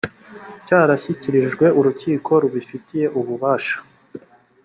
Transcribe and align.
cyarashyikirijwe 0.65 1.65
urukiko 1.79 2.31
rubifitiye 2.41 3.05
ububasha 3.19 3.77